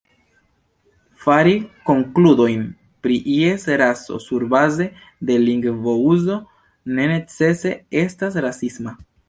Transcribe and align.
Fari 1.25 1.51
konkludojn 1.89 2.63
pri 3.07 3.19
ies 3.35 3.67
raso 3.83 4.19
surbaze 4.25 4.89
de 5.31 5.39
lingvouzo 5.45 6.41
ne 6.97 7.09
necese 7.15 7.79
estas 8.05 8.45
rasisma. 8.49 8.99